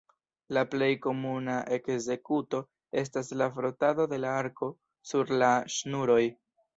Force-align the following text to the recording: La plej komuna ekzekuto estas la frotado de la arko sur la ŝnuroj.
La 0.57 0.61
plej 0.69 0.85
komuna 1.01 1.57
ekzekuto 1.75 2.61
estas 3.01 3.29
la 3.41 3.49
frotado 3.59 4.07
de 4.15 4.19
la 4.23 4.31
arko 4.39 4.71
sur 5.11 5.35
la 5.43 5.51
ŝnuroj. 5.75 6.23